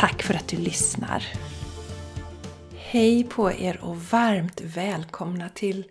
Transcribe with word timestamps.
Tack 0.00 0.22
för 0.22 0.34
att 0.34 0.48
du 0.48 0.56
lyssnar! 0.56 1.24
Hej 2.76 3.24
på 3.24 3.52
er 3.52 3.80
och 3.82 3.96
varmt 3.96 4.60
välkomna 4.60 5.48
till 5.48 5.84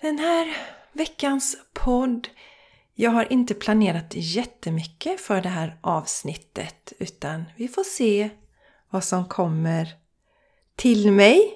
den 0.00 0.18
här 0.18 0.56
veckans 0.92 1.56
podd. 1.72 2.28
Jag 2.94 3.10
har 3.10 3.32
inte 3.32 3.54
planerat 3.54 4.12
jättemycket 4.14 5.20
för 5.20 5.40
det 5.40 5.48
här 5.48 5.78
avsnittet 5.80 6.92
utan 6.98 7.44
vi 7.56 7.68
får 7.68 7.84
se 7.84 8.30
vad 8.90 9.04
som 9.04 9.24
kommer 9.28 9.88
till 10.76 11.12
mig. 11.12 11.54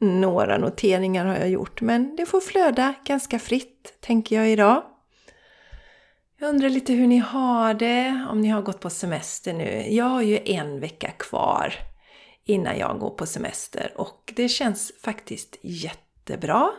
Några 0.00 0.58
noteringar 0.58 1.26
har 1.26 1.34
jag 1.34 1.50
gjort 1.50 1.80
men 1.80 2.16
det 2.16 2.26
får 2.26 2.40
flöda 2.40 2.94
ganska 3.04 3.38
fritt 3.38 3.96
tänker 4.00 4.36
jag 4.36 4.50
idag. 4.50 4.82
Jag 6.44 6.50
undrar 6.50 6.68
lite 6.68 6.92
hur 6.92 7.06
ni 7.06 7.18
har 7.18 7.74
det, 7.74 8.26
om 8.30 8.40
ni 8.40 8.48
har 8.48 8.62
gått 8.62 8.80
på 8.80 8.90
semester 8.90 9.52
nu. 9.52 9.86
Jag 9.88 10.04
har 10.04 10.22
ju 10.22 10.38
en 10.44 10.80
vecka 10.80 11.10
kvar 11.10 11.74
innan 12.44 12.78
jag 12.78 12.98
går 12.98 13.10
på 13.10 13.26
semester 13.26 13.92
och 13.96 14.32
det 14.36 14.48
känns 14.48 14.92
faktiskt 15.04 15.56
jättebra. 15.62 16.70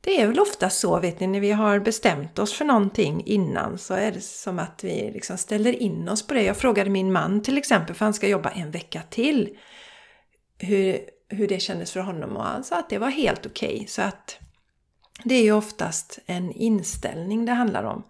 Det 0.00 0.20
är 0.20 0.26
väl 0.26 0.40
ofta 0.40 0.70
så, 0.70 1.00
vet 1.00 1.20
ni, 1.20 1.26
när 1.26 1.40
vi 1.40 1.52
har 1.52 1.78
bestämt 1.78 2.38
oss 2.38 2.52
för 2.52 2.64
någonting 2.64 3.22
innan 3.26 3.78
så 3.78 3.94
är 3.94 4.12
det 4.12 4.20
som 4.20 4.58
att 4.58 4.84
vi 4.84 5.10
liksom 5.10 5.38
ställer 5.38 5.82
in 5.82 6.08
oss 6.08 6.26
på 6.26 6.34
det. 6.34 6.42
Jag 6.42 6.56
frågade 6.56 6.90
min 6.90 7.12
man 7.12 7.42
till 7.42 7.58
exempel, 7.58 7.94
för 7.94 8.04
han 8.04 8.14
ska 8.14 8.28
jobba 8.28 8.50
en 8.50 8.70
vecka 8.70 9.02
till, 9.10 9.58
hur, 10.58 11.00
hur 11.28 11.48
det 11.48 11.60
kändes 11.60 11.92
för 11.92 12.00
honom 12.00 12.36
och 12.36 12.44
han 12.44 12.64
sa 12.64 12.78
att 12.78 12.90
det 12.90 12.98
var 12.98 13.10
helt 13.10 13.46
okej. 13.46 13.74
Okay. 13.74 13.86
Så 13.86 14.02
att 14.02 14.38
det 15.24 15.34
är 15.34 15.42
ju 15.42 15.52
oftast 15.52 16.18
en 16.26 16.52
inställning 16.52 17.46
det 17.46 17.52
handlar 17.52 17.84
om. 17.84 18.04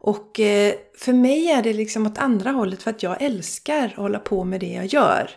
Och 0.00 0.40
eh, 0.40 0.74
för 0.98 1.12
mig 1.12 1.46
är 1.50 1.62
det 1.62 1.72
liksom 1.72 2.06
åt 2.06 2.18
andra 2.18 2.50
hållet 2.50 2.82
för 2.82 2.90
att 2.90 3.02
jag 3.02 3.22
älskar 3.22 3.86
att 3.86 3.94
hålla 3.94 4.18
på 4.18 4.44
med 4.44 4.60
det 4.60 4.72
jag 4.72 4.86
gör. 4.86 5.30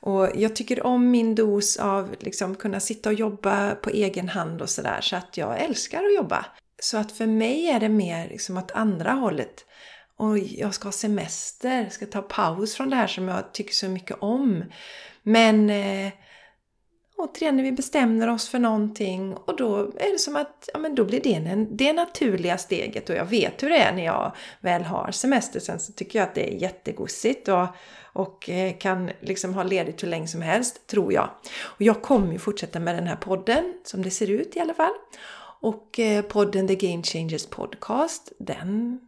Och 0.00 0.30
jag 0.34 0.56
tycker 0.56 0.86
om 0.86 1.10
min 1.10 1.34
dos 1.34 1.76
av 1.76 2.14
liksom 2.20 2.54
kunna 2.54 2.80
sitta 2.80 3.08
och 3.08 3.14
jobba 3.14 3.74
på 3.74 3.90
egen 3.90 4.28
hand 4.28 4.62
och 4.62 4.70
sådär. 4.70 5.00
Så 5.00 5.16
att 5.16 5.36
jag 5.36 5.62
älskar 5.62 5.98
att 6.04 6.14
jobba. 6.14 6.46
Så 6.82 6.98
att 6.98 7.12
för 7.12 7.26
mig 7.26 7.66
är 7.66 7.80
det 7.80 7.88
mer 7.88 8.28
liksom 8.28 8.56
åt 8.56 8.70
andra 8.70 9.12
hållet. 9.12 9.64
Och 10.16 10.38
jag 10.38 10.74
ska 10.74 10.86
ha 10.88 10.92
semester, 10.92 11.88
ska 11.90 12.06
ta 12.06 12.22
paus 12.22 12.74
från 12.74 12.90
det 12.90 12.96
här 12.96 13.06
som 13.06 13.28
jag 13.28 13.52
tycker 13.52 13.74
så 13.74 13.88
mycket 13.88 14.16
om. 14.20 14.64
Men 15.22 15.70
eh, 15.70 16.12
återigen 17.24 17.56
när 17.56 17.62
vi 17.62 17.72
bestämmer 17.72 18.28
oss 18.28 18.48
för 18.48 18.58
någonting 18.58 19.34
och 19.34 19.56
då 19.56 19.76
är 19.78 20.12
det 20.12 20.18
som 20.18 20.36
att 20.36 20.68
ja, 20.72 20.78
men 20.78 20.94
då 20.94 21.04
blir 21.04 21.20
det 21.20 21.34
en, 21.34 21.76
det 21.76 21.92
naturliga 21.92 22.58
steget 22.58 23.10
och 23.10 23.16
jag 23.16 23.24
vet 23.24 23.62
hur 23.62 23.70
det 23.70 23.78
är 23.78 23.92
när 23.92 24.04
jag 24.04 24.32
väl 24.60 24.82
har 24.82 25.10
semester. 25.10 25.60
Sen 25.60 25.80
så 25.80 25.92
tycker 25.92 26.18
jag 26.18 26.28
att 26.28 26.34
det 26.34 26.54
är 26.54 26.56
jättegosigt 26.56 27.48
och, 27.48 27.66
och 28.12 28.50
eh, 28.50 28.76
kan 28.78 29.10
liksom 29.20 29.54
ha 29.54 29.62
ledigt 29.62 30.02
hur 30.02 30.08
länge 30.08 30.28
som 30.28 30.42
helst, 30.42 30.86
tror 30.86 31.12
jag. 31.12 31.30
Och 31.62 31.82
jag 31.82 32.02
kommer 32.02 32.32
ju 32.32 32.38
fortsätta 32.38 32.80
med 32.80 32.94
den 32.94 33.06
här 33.06 33.16
podden, 33.16 33.74
som 33.84 34.02
det 34.02 34.10
ser 34.10 34.30
ut 34.30 34.56
i 34.56 34.60
alla 34.60 34.74
fall. 34.74 34.94
Och 35.60 35.98
eh, 35.98 36.22
podden 36.22 36.68
The 36.68 36.74
Game 36.74 37.02
Changers 37.02 37.46
Podcast, 37.46 38.32
den 38.38 39.00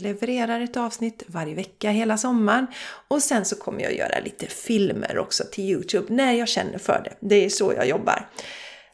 levererar 0.00 0.60
ett 0.60 0.76
avsnitt 0.76 1.22
varje 1.26 1.54
vecka 1.54 1.90
hela 1.90 2.16
sommaren. 2.16 2.66
Och 3.08 3.22
sen 3.22 3.44
så 3.44 3.56
kommer 3.56 3.82
jag 3.82 3.94
göra 3.94 4.20
lite 4.24 4.46
filmer 4.46 5.18
också 5.18 5.44
till 5.52 5.64
Youtube 5.64 6.14
när 6.14 6.32
jag 6.32 6.48
känner 6.48 6.78
för 6.78 7.02
det. 7.04 7.28
Det 7.28 7.44
är 7.44 7.48
så 7.48 7.72
jag 7.72 7.88
jobbar. 7.88 8.28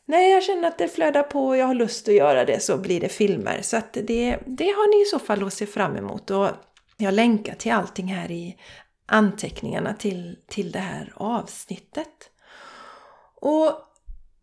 När 0.06 0.18
jag 0.18 0.42
känner 0.42 0.68
att 0.68 0.78
det 0.78 0.88
flödar 0.88 1.22
på 1.22 1.46
och 1.46 1.56
jag 1.56 1.66
har 1.66 1.74
lust 1.74 2.08
att 2.08 2.14
göra 2.14 2.44
det 2.44 2.62
så 2.62 2.78
blir 2.78 3.00
det 3.00 3.08
filmer. 3.08 3.58
Så 3.62 3.76
att 3.76 3.92
det, 3.92 4.38
det 4.46 4.64
har 4.64 4.96
ni 4.96 5.02
i 5.02 5.04
så 5.04 5.18
fall 5.18 5.46
att 5.46 5.52
se 5.52 5.66
fram 5.66 5.96
emot. 5.96 6.30
Och 6.30 6.48
jag 6.96 7.14
länkar 7.14 7.54
till 7.54 7.72
allting 7.72 8.06
här 8.06 8.30
i 8.30 8.56
anteckningarna 9.06 9.94
till, 9.94 10.38
till 10.48 10.72
det 10.72 10.78
här 10.78 11.12
avsnittet. 11.16 12.30
Och 13.40 13.72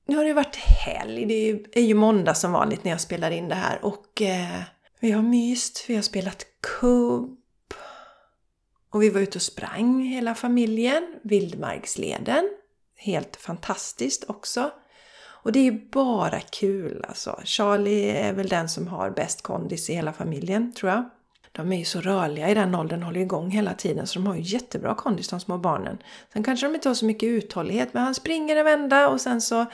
nu 0.08 0.16
har 0.18 0.26
det 0.26 0.34
varit 0.34 0.56
helg, 0.56 1.26
det 1.26 1.34
är 1.34 1.46
ju, 1.46 1.64
är 1.72 1.82
ju 1.82 1.94
måndag 1.94 2.34
som 2.34 2.52
vanligt 2.52 2.84
när 2.84 2.92
jag 2.92 3.02
spelar 3.02 3.32
in 3.32 3.50
det 3.50 3.56
här 3.56 3.86
och 3.86 4.22
eh, 4.22 4.62
vi 5.00 5.12
har 5.12 5.22
myst, 5.22 5.86
vi 5.88 5.96
har 5.96 6.02
spelat 6.02 6.46
Coop 6.64 7.40
och 8.90 9.04
vi 9.04 9.10
var 9.10 9.22
ute 9.22 9.38
och 9.38 9.42
sprang 9.42 10.04
hela 10.04 10.36
familjen, 10.36 11.16
Vildmarksleden. 11.24 12.50
Helt 12.96 13.36
fantastiskt 13.36 14.24
också. 14.28 14.72
Och 15.44 15.52
det 15.52 15.60
är 15.60 15.64
ju 15.64 15.90
bara 15.90 16.40
kul 16.40 17.06
alltså. 17.08 17.40
Charlie 17.44 18.10
är 18.10 18.34
väl 18.34 18.48
den 18.48 18.70
som 18.70 18.88
har 18.88 19.10
bäst 19.10 19.42
kondis 19.42 19.90
i 19.90 19.94
hela 19.94 20.14
familjen, 20.14 20.74
tror 20.74 20.92
jag. 20.92 21.10
De 21.52 21.74
är 21.74 21.78
ju 21.78 21.86
så 21.86 22.02
rörliga 22.02 22.50
i 22.50 22.54
den 22.54 22.76
åldern, 22.76 23.04
håller 23.04 23.20
igång 23.20 23.52
hela 23.52 23.74
tiden, 23.74 24.08
så 24.08 24.20
de 24.20 24.28
har 24.28 24.36
ju 24.36 24.42
jättebra 24.42 24.96
kondis 24.96 25.28
de 25.28 25.40
små 25.40 25.58
barnen. 25.58 25.98
Sen 26.34 26.44
kanske 26.44 26.68
de 26.68 26.76
inte 26.76 26.90
har 26.90 26.96
så 26.96 27.06
mycket 27.06 27.28
uthållighet, 27.28 27.94
men 27.94 28.04
han 28.04 28.16
springer 28.16 28.56
en 28.56 28.66
vända 28.66 29.10
och 29.10 29.22
sen 29.22 29.42
så 29.42 29.66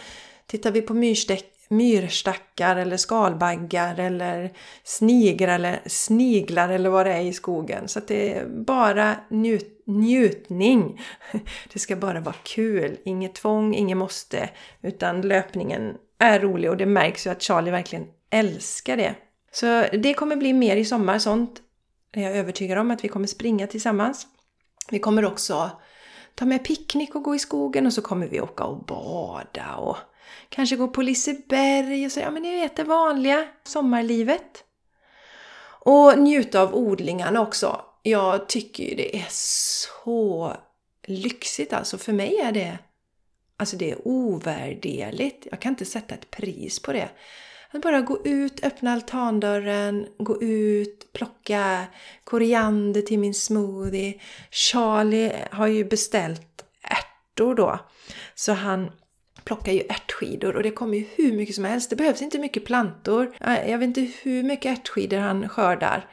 tittar 0.46 0.72
vi 0.72 0.82
på 0.82 0.94
myrstäck 0.94 1.59
myrstackar 1.70 2.76
eller 2.76 2.98
skalbaggar 2.98 4.00
eller 4.00 4.52
sniglar 4.84 5.48
eller, 5.56 5.82
sniglar 5.86 6.70
eller 6.70 6.90
vad 6.90 7.06
det 7.06 7.14
är 7.14 7.22
i 7.22 7.34
skogen. 7.34 7.88
Så 7.88 8.00
att 8.00 8.08
det 8.08 8.34
är 8.34 8.46
bara 8.46 9.16
njut, 9.30 9.84
njutning. 9.86 11.02
Det 11.74 11.80
ska 11.80 11.96
bara 11.96 12.20
vara 12.20 12.36
kul. 12.44 12.98
Inget 13.06 13.36
tvång, 13.36 13.76
inget 13.76 13.98
måste. 13.98 14.50
Utan 14.82 15.22
löpningen 15.22 15.96
är 16.20 16.40
rolig 16.40 16.70
och 16.70 16.78
det 16.78 16.86
märks 16.86 17.28
ju 17.28 17.32
att 17.32 17.42
Charlie 17.42 17.72
verkligen 17.72 18.08
älskar 18.30 18.98
det. 18.98 19.16
Så 19.52 19.86
det 19.94 20.14
kommer 20.14 20.36
bli 20.36 20.54
mer 20.54 20.78
i 20.78 20.86
sommar 20.86 21.20
sånt. 21.20 21.62
är 22.14 22.22
jag 22.22 22.38
övertygad 22.38 22.78
om 22.78 22.92
att 22.92 23.04
vi 23.04 23.08
kommer 23.08 23.28
springa 23.28 23.68
tillsammans. 23.68 24.28
Vi 24.92 25.00
kommer 25.00 25.26
också 25.26 25.72
ta 26.36 26.46
med 26.46 26.66
picknick 26.66 27.16
och 27.16 27.24
gå 27.24 27.36
i 27.36 27.40
skogen 27.40 27.86
och 27.86 27.94
så 27.94 28.02
kommer 28.02 28.28
vi 28.28 28.42
åka 28.42 28.64
och 28.64 28.86
bada 28.86 29.76
och 29.76 29.98
Kanske 30.50 30.76
gå 30.76 30.88
på 30.88 31.02
Liseberg 31.02 32.06
och 32.06 32.12
så, 32.12 32.20
ja 32.20 32.32
men 32.32 32.42
ni 32.42 32.62
vet 32.62 32.76
det 32.76 32.84
vanliga 32.84 33.48
sommarlivet. 33.64 34.64
Och 35.82 36.20
njuta 36.20 36.62
av 36.62 36.76
odlingarna 36.76 37.42
också. 37.42 37.82
Jag 38.04 38.50
tycker 38.50 38.84
ju 38.84 38.96
det 38.96 39.18
är 39.18 39.28
så 39.30 40.54
lyxigt 41.04 41.74
alltså. 41.74 41.98
För 41.98 42.14
mig 42.14 42.38
är 42.38 42.52
det, 42.52 42.78
alltså 43.58 43.78
det 43.78 43.92
är 43.92 44.08
ovärderligt. 44.08 45.48
Jag 45.52 45.60
kan 45.60 45.74
inte 45.74 45.86
sätta 45.86 46.16
ett 46.16 46.32
pris 46.32 46.80
på 46.80 46.94
det. 46.94 47.10
Att 47.72 47.82
bara 47.82 48.02
gå 48.02 48.26
ut, 48.26 48.64
öppna 48.64 48.92
altandörren, 48.94 50.08
gå 50.18 50.42
ut, 50.42 51.14
plocka 51.14 51.86
koriander 52.24 53.02
till 53.02 53.20
min 53.20 53.34
smoothie. 53.34 54.22
Charlie 54.52 55.34
har 55.52 55.68
ju 55.68 55.86
beställt 55.86 56.66
ärtor 56.84 57.56
då. 57.56 57.80
Så 58.36 58.54
han 58.54 58.92
plockar 59.50 59.72
ju 59.72 59.84
ärtskidor 59.90 60.56
och 60.56 60.64
det 60.64 60.72
kommer 60.72 60.98
ju 60.98 61.06
hur 61.16 61.34
mycket 61.34 61.56
som 61.56 61.66
helst. 61.66 61.90
Det 61.90 61.96
behövs 61.96 62.22
inte 62.22 62.40
mycket 62.40 62.66
plantor. 62.66 63.36
Jag 63.40 63.78
vet 63.78 63.88
inte 63.88 64.12
hur 64.22 64.44
mycket 64.44 64.80
ärtskidor 64.80 65.18
han 65.18 65.50
skördar 65.50 66.10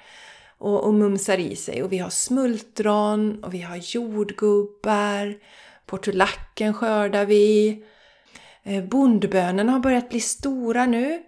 och, 0.58 0.84
och 0.84 0.94
mumsar 0.94 1.38
i 1.38 1.56
sig. 1.56 1.82
Och 1.82 1.92
vi 1.92 1.98
har 1.98 2.10
smultron 2.10 3.44
och 3.44 3.54
vi 3.54 3.60
har 3.60 3.76
jordgubbar. 3.76 5.34
Portulacken 5.86 6.74
skördar 6.74 7.24
vi. 7.24 7.82
Eh, 8.62 8.84
Bondbönorna 8.84 9.72
har 9.72 9.80
börjat 9.80 10.08
bli 10.08 10.20
stora 10.20 10.86
nu. 10.86 11.22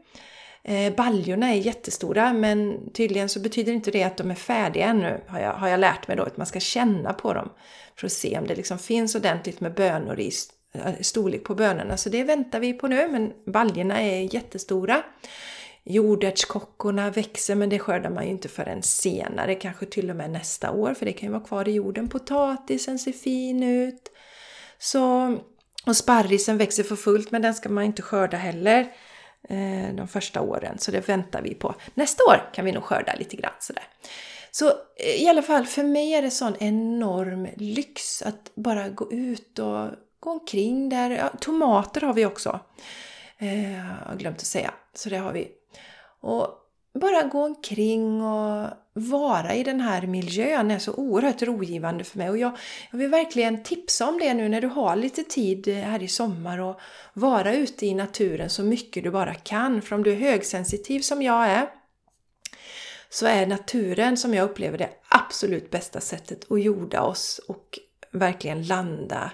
Eh, 0.65 0.95
baljorna 0.95 1.49
är 1.49 1.57
jättestora 1.57 2.33
men 2.33 2.91
tydligen 2.93 3.29
så 3.29 3.41
betyder 3.41 3.73
inte 3.73 3.91
det 3.91 4.03
att 4.03 4.17
de 4.17 4.31
är 4.31 4.35
färdiga 4.35 4.87
ännu 4.87 5.21
har 5.27 5.41
jag, 5.41 5.53
har 5.53 5.69
jag 5.69 5.81
lärt 5.81 6.09
mig 6.09 6.17
då. 6.17 6.23
Att 6.23 6.37
man 6.37 6.47
ska 6.47 6.61
känna 6.61 7.13
på 7.13 7.35
dem 7.35 7.49
för 7.97 8.07
att 8.07 8.13
se 8.13 8.39
om 8.39 8.47
det 8.47 8.55
liksom 8.55 8.79
finns 8.79 9.15
ordentligt 9.15 9.61
med 9.61 9.75
bönor 9.75 10.21
i 10.21 10.31
Eh, 10.75 10.95
storlek 11.01 11.45
på 11.45 11.55
bönorna. 11.55 11.97
Så 11.97 12.09
det 12.09 12.25
väntar 12.25 12.61
vi 12.61 12.73
på 12.73 12.89
nu, 12.89 13.09
men 13.09 13.33
baljorna 13.53 14.01
är 14.01 14.35
jättestora. 14.35 15.03
Jordärtskockorna 15.85 17.11
växer 17.11 17.55
men 17.55 17.69
det 17.69 17.79
skördar 17.79 18.11
man 18.11 18.25
ju 18.25 18.31
inte 18.31 18.49
förrän 18.49 18.83
senare, 18.83 19.55
kanske 19.55 19.87
till 19.87 20.11
och 20.11 20.17
med 20.17 20.31
nästa 20.31 20.71
år 20.71 20.95
för 20.95 21.07
det 21.07 21.13
kan 21.13 21.27
ju 21.27 21.33
vara 21.33 21.45
kvar 21.45 21.69
i 21.69 21.73
jorden. 21.73 22.09
Potatisen 22.09 22.99
ser 22.99 23.13
fin 23.13 23.63
ut. 23.63 24.13
Så, 24.79 25.37
och 25.87 25.97
sparrisen 25.97 26.59
växer 26.59 26.83
för 26.83 26.97
fullt 26.97 27.31
men 27.31 27.43
den 27.43 27.55
ska 27.55 27.69
man 27.69 27.85
inte 27.85 28.03
skörda 28.03 28.37
heller 28.37 28.81
eh, 29.49 29.95
de 29.95 30.09
första 30.09 30.41
åren 30.41 30.79
så 30.79 30.91
det 30.91 31.09
väntar 31.09 31.43
vi 31.43 31.55
på. 31.55 31.75
Nästa 31.95 32.25
år 32.25 32.51
kan 32.55 32.65
vi 32.65 32.73
nog 32.73 32.83
skörda 32.83 33.15
lite 33.19 33.37
grann 33.37 33.53
sådär. 33.61 33.85
Så 34.51 34.69
eh, 34.97 35.23
i 35.23 35.29
alla 35.29 35.43
fall 35.43 35.67
för 35.67 35.85
mig 35.85 36.15
är 36.15 36.23
det 36.23 36.31
sån 36.31 36.57
enorm 36.59 37.49
lyx 37.57 38.23
att 38.23 38.53
bara 38.55 38.89
gå 38.89 39.13
ut 39.13 39.59
och 39.59 39.91
gå 40.21 40.31
omkring 40.31 40.89
där. 40.89 41.11
Ja, 41.11 41.31
tomater 41.41 42.01
har 42.01 42.15
vi 42.15 42.27
också. 42.27 42.61
Eh, 43.39 43.73
jag 43.73 43.85
har 44.07 44.17
glömt 44.17 44.37
att 44.37 44.47
säga. 44.47 44.75
Så 44.95 45.09
det 45.09 45.17
har 45.17 45.33
vi. 45.33 45.49
Och 46.21 46.49
bara 46.95 47.23
gå 47.23 47.45
omkring 47.45 48.23
och 48.23 48.69
vara 48.93 49.55
i 49.55 49.63
den 49.63 49.81
här 49.81 50.03
miljön 50.03 50.71
är 50.71 50.79
så 50.79 50.93
oerhört 50.93 51.43
rogivande 51.43 52.05
för 52.05 52.19
mig. 52.19 52.31
Och 52.31 52.39
jag, 52.39 52.59
jag 52.91 52.99
vill 52.99 53.11
verkligen 53.11 53.63
tipsa 53.63 54.09
om 54.09 54.19
det 54.19 54.35
nu 54.35 54.49
när 54.49 54.61
du 54.61 54.67
har 54.67 54.97
lite 54.97 55.23
tid 55.23 55.69
här 55.69 56.03
i 56.03 56.09
sommar 56.09 56.59
och 56.59 56.81
vara 57.13 57.55
ute 57.55 57.87
i 57.87 57.95
naturen 57.95 58.51
så 58.51 58.63
mycket 58.63 59.05
du 59.05 59.11
bara 59.11 59.35
kan. 59.35 59.83
För 59.83 59.95
om 59.95 60.03
du 60.03 60.13
är 60.13 60.17
högsensitiv 60.17 61.01
som 61.01 61.23
jag 61.23 61.47
är 61.47 61.69
så 63.11 63.27
är 63.27 63.47
naturen 63.47 64.17
som 64.17 64.35
jag 64.35 64.45
upplever 64.45 64.79
det 64.79 64.91
absolut 65.09 65.71
bästa 65.71 66.01
sättet 66.01 66.53
att 66.53 66.63
jorda 66.63 67.03
oss 67.03 67.41
och 67.49 67.79
verkligen 68.11 68.67
landa. 68.67 69.31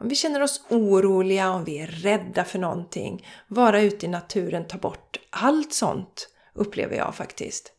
Om 0.00 0.08
vi 0.08 0.14
känner 0.14 0.42
oss 0.42 0.64
oroliga, 0.68 1.50
om 1.50 1.64
vi 1.64 1.78
är 1.78 1.86
rädda 1.86 2.44
för 2.44 2.58
någonting, 2.58 3.26
vara 3.48 3.80
ute 3.80 4.06
i 4.06 4.08
naturen, 4.08 4.66
ta 4.66 4.78
bort 4.78 5.18
allt 5.30 5.72
sånt 5.72 6.28
upplever 6.54 6.96
jag 6.96 7.14
faktiskt. 7.14 7.72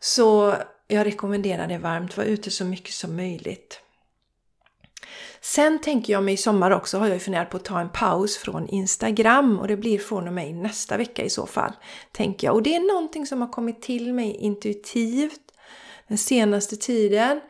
Så 0.00 0.54
jag 0.88 1.06
rekommenderar 1.06 1.66
det 1.66 1.78
varmt, 1.78 2.16
var 2.16 2.24
ute 2.24 2.50
så 2.50 2.64
mycket 2.64 2.94
som 2.94 3.16
möjligt. 3.16 3.80
Sen 5.40 5.80
tänker 5.80 6.12
jag 6.12 6.22
mig 6.22 6.34
i 6.34 6.36
sommar 6.36 6.70
också, 6.70 6.98
har 6.98 7.08
jag 7.08 7.22
funderat 7.22 7.50
på 7.50 7.56
att 7.56 7.64
ta 7.64 7.80
en 7.80 7.88
paus 7.88 8.36
från 8.36 8.68
Instagram 8.68 9.58
och 9.58 9.68
det 9.68 9.76
blir 9.76 9.98
från 9.98 10.26
och 10.26 10.34
med 10.34 10.54
nästa 10.54 10.96
vecka 10.96 11.22
i 11.22 11.30
så 11.30 11.46
fall. 11.46 11.72
Tänker 12.12 12.46
jag. 12.46 12.54
Och 12.54 12.62
det 12.62 12.74
är 12.74 12.94
någonting 12.94 13.26
som 13.26 13.40
har 13.40 13.48
kommit 13.48 13.82
till 13.82 14.14
mig 14.14 14.36
intuitivt 14.36 15.40
den 16.08 16.18
senaste 16.18 16.76
tiden. 16.76 17.40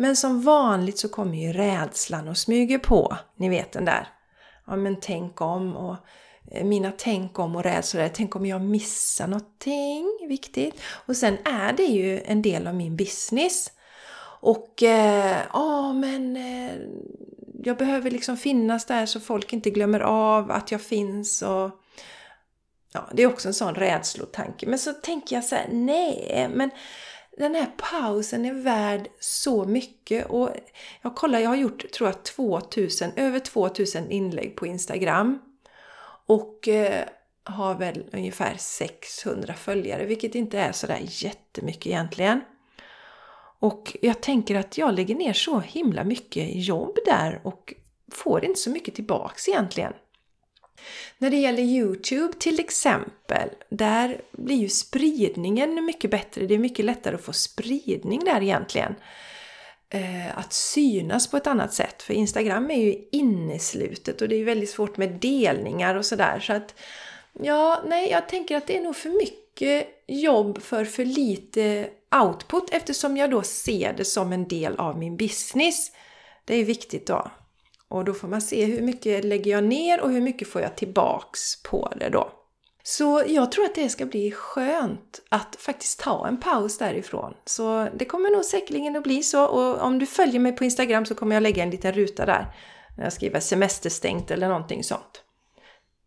Men 0.00 0.16
som 0.16 0.42
vanligt 0.42 0.98
så 0.98 1.08
kommer 1.08 1.38
ju 1.38 1.52
rädslan 1.52 2.28
och 2.28 2.38
smyger 2.38 2.78
på. 2.78 3.16
Ni 3.36 3.48
vet 3.48 3.72
den 3.72 3.84
där. 3.84 4.08
Ja 4.66 4.76
men 4.76 4.96
tänk 5.00 5.40
om 5.40 5.76
och 5.76 5.96
eh, 6.50 6.64
mina 6.64 6.92
tänk 6.98 7.38
om 7.38 7.56
och 7.56 7.62
rädslor. 7.62 8.08
Tänk 8.14 8.36
om 8.36 8.46
jag 8.46 8.60
missar 8.60 9.26
någonting 9.26 10.26
viktigt. 10.28 10.80
Och 11.06 11.16
sen 11.16 11.38
är 11.44 11.72
det 11.72 11.82
ju 11.82 12.20
en 12.24 12.42
del 12.42 12.66
av 12.66 12.74
min 12.74 12.96
business. 12.96 13.70
Och 14.40 14.82
eh, 14.82 15.36
ja, 15.52 15.92
men 15.92 16.36
eh, 16.36 16.72
jag 17.64 17.76
behöver 17.76 18.10
liksom 18.10 18.36
finnas 18.36 18.86
där 18.86 19.06
så 19.06 19.20
folk 19.20 19.52
inte 19.52 19.70
glömmer 19.70 20.00
av 20.00 20.50
att 20.50 20.72
jag 20.72 20.80
finns. 20.80 21.42
Och, 21.42 21.70
ja, 22.92 23.08
det 23.12 23.22
är 23.22 23.26
också 23.26 23.48
en 23.48 23.54
sån 23.54 23.74
rädslotanke. 23.74 24.66
Men 24.66 24.78
så 24.78 24.92
tänker 24.92 25.36
jag 25.36 25.44
så 25.44 25.54
här, 25.54 25.68
nej, 25.72 26.48
men 26.54 26.70
den 27.38 27.54
här 27.54 27.70
pausen 27.76 28.44
är 28.44 28.52
värd 28.52 29.08
så 29.20 29.64
mycket. 29.64 30.26
Och 30.26 30.50
jag 31.02 31.14
kollar, 31.14 31.38
jag 31.38 31.48
har 31.48 31.56
gjort, 31.56 31.90
tror 31.92 32.08
jag, 32.08 32.22
2000, 32.22 33.10
över 33.16 33.38
2000 33.38 34.10
inlägg 34.10 34.56
på 34.56 34.66
Instagram. 34.66 35.38
Och 36.26 36.68
eh, 36.68 37.04
har 37.44 37.74
väl 37.74 38.04
ungefär 38.12 38.54
600 38.58 39.54
följare, 39.54 40.04
vilket 40.04 40.34
inte 40.34 40.58
är 40.58 40.72
sådär 40.72 41.00
jättemycket 41.02 41.86
egentligen. 41.86 42.40
Och 43.60 43.96
jag 44.02 44.20
tänker 44.20 44.54
att 44.54 44.78
jag 44.78 44.94
lägger 44.94 45.14
ner 45.14 45.32
så 45.32 45.60
himla 45.60 46.04
mycket 46.04 46.48
jobb 46.66 46.98
där 47.04 47.40
och 47.44 47.74
får 48.12 48.44
inte 48.44 48.60
så 48.60 48.70
mycket 48.70 48.94
tillbaks 48.94 49.48
egentligen. 49.48 49.92
När 51.18 51.30
det 51.30 51.36
gäller 51.36 51.62
Youtube 51.62 52.32
till 52.38 52.60
exempel, 52.60 53.48
där 53.68 54.20
blir 54.32 54.56
ju 54.56 54.68
spridningen 54.68 55.84
mycket 55.84 56.10
bättre. 56.10 56.46
Det 56.46 56.54
är 56.54 56.58
mycket 56.58 56.84
lättare 56.84 57.14
att 57.14 57.24
få 57.24 57.32
spridning 57.32 58.24
där 58.24 58.42
egentligen. 58.42 58.94
Eh, 59.90 60.38
att 60.38 60.52
synas 60.52 61.30
på 61.30 61.36
ett 61.36 61.46
annat 61.46 61.74
sätt. 61.74 62.02
För 62.02 62.14
Instagram 62.14 62.70
är 62.70 62.80
ju 62.80 63.08
inneslutet 63.12 64.22
och 64.22 64.28
det 64.28 64.36
är 64.36 64.44
väldigt 64.44 64.70
svårt 64.70 64.96
med 64.96 65.10
delningar 65.10 65.94
och 65.94 66.06
sådär. 66.06 66.40
Så 66.40 66.52
att, 66.52 66.74
ja, 67.42 67.82
nej, 67.86 68.10
jag 68.10 68.28
tänker 68.28 68.56
att 68.56 68.66
det 68.66 68.76
är 68.76 68.82
nog 68.82 68.96
för 68.96 69.10
mycket 69.10 69.88
jobb 70.06 70.62
för 70.62 70.84
för 70.84 71.04
lite 71.04 71.88
output 72.24 72.70
eftersom 72.72 73.16
jag 73.16 73.30
då 73.30 73.42
ser 73.42 73.92
det 73.92 74.04
som 74.04 74.32
en 74.32 74.48
del 74.48 74.76
av 74.76 74.98
min 74.98 75.16
business. 75.16 75.92
Det 76.44 76.54
är 76.54 76.64
viktigt 76.64 77.06
då. 77.06 77.30
Och 77.88 78.04
då 78.04 78.14
får 78.14 78.28
man 78.28 78.40
se 78.40 78.64
hur 78.64 78.82
mycket 78.82 79.24
lägger 79.24 79.50
jag 79.50 79.64
ner 79.64 80.00
och 80.00 80.10
hur 80.10 80.20
mycket 80.20 80.48
får 80.48 80.62
jag 80.62 80.76
tillbaks 80.76 81.62
på 81.62 81.92
det 81.96 82.08
då. 82.08 82.32
Så 82.82 83.22
jag 83.26 83.52
tror 83.52 83.64
att 83.64 83.74
det 83.74 83.88
ska 83.88 84.06
bli 84.06 84.30
skönt 84.30 85.20
att 85.28 85.56
faktiskt 85.58 86.00
ta 86.00 86.28
en 86.28 86.40
paus 86.40 86.78
därifrån. 86.78 87.34
Så 87.44 87.88
det 87.96 88.04
kommer 88.04 88.30
nog 88.30 88.44
säkerligen 88.44 88.96
att 88.96 89.02
bli 89.02 89.22
så 89.22 89.46
och 89.46 89.82
om 89.82 89.98
du 89.98 90.06
följer 90.06 90.40
mig 90.40 90.52
på 90.52 90.64
Instagram 90.64 91.06
så 91.06 91.14
kommer 91.14 91.36
jag 91.36 91.42
lägga 91.42 91.62
en 91.62 91.70
liten 91.70 91.92
ruta 91.92 92.26
där. 92.26 92.46
När 92.96 93.04
jag 93.04 93.12
skriver 93.12 93.40
semesterstängt 93.40 94.30
eller 94.30 94.48
någonting 94.48 94.84
sånt. 94.84 95.22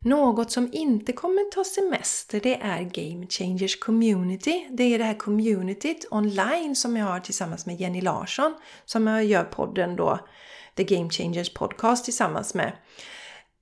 Något 0.05 0.51
som 0.51 0.69
inte 0.73 1.13
kommer 1.13 1.51
ta 1.51 1.63
semester 1.63 2.39
det 2.39 2.55
är 2.61 2.81
Game 2.81 3.27
Changers 3.27 3.79
Community. 3.79 4.67
Det 4.71 4.83
är 4.83 4.97
det 4.97 5.03
här 5.03 5.17
communityt 5.17 6.05
online 6.11 6.75
som 6.75 6.97
jag 6.97 7.05
har 7.05 7.19
tillsammans 7.19 7.65
med 7.65 7.81
Jenny 7.81 8.01
Larsson 8.01 8.53
som 8.85 9.07
jag 9.07 9.25
gör 9.25 9.43
podden 9.43 9.95
då 9.95 10.19
The 10.75 10.83
Game 10.83 11.09
Changers 11.09 11.53
Podcast 11.53 12.05
tillsammans 12.05 12.53
med. 12.53 12.71